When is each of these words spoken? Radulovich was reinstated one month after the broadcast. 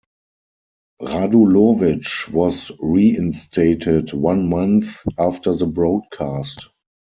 Radulovich 0.99 2.27
was 2.33 2.71
reinstated 2.79 4.13
one 4.13 4.49
month 4.49 4.97
after 5.19 5.53
the 5.53 5.67
broadcast. 5.67 6.69